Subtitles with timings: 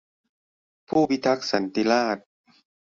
[0.87, 2.25] ผู้พิทักษ์สันติราษฎร์